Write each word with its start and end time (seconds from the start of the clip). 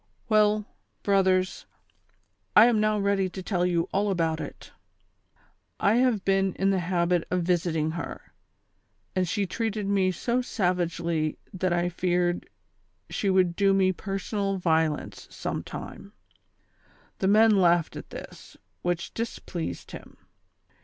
"Well, 0.29 0.65
brothers, 1.03 1.67
I 2.55 2.65
am 2.65 2.79
now 2.81 2.97
ready 2.97 3.29
to 3.29 3.43
tell 3.43 3.67
you 3.67 3.87
all 3.93 4.09
about 4.09 4.39
it. 4.41 4.71
I 5.79 5.97
have 5.97 6.25
been 6.25 6.55
in 6.55 6.71
the 6.71 6.79
habit 6.79 7.23
of 7.29 7.43
visiting 7.43 7.91
her, 7.91 8.33
and 9.15 9.29
she 9.29 9.45
treated 9.45 9.85
me 9.85 10.11
so 10.11 10.41
savagely 10.41 11.37
that 11.53 11.71
I 11.71 11.87
feared 11.87 12.49
slie 13.11 13.31
would 13.31 13.55
do 13.55 13.75
me 13.75 13.91
personal 13.91 14.57
violence 14.57 15.27
sometime 15.29 16.13
"—the 17.19 17.27
men 17.27 17.51
laughed 17.51 17.95
at 17.95 18.09
this, 18.09 18.57
whicli 18.83 19.13
dis 19.13 19.37
pleased 19.37 19.91
him. 19.91 20.17